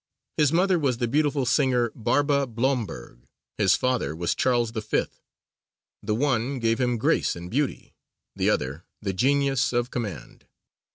[0.35, 3.19] His mother was the beautiful singer, Barba Blomberg;
[3.59, 5.03] his father was Charles V.
[6.01, 7.93] The one gave him grace and beauty;
[8.35, 10.47] the other, the genius of command.